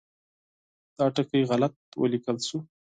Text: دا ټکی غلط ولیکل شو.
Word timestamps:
دا 0.97 1.05
ټکی 1.15 1.41
غلط 1.51 1.73
ولیکل 2.01 2.37
شو. 2.47 2.59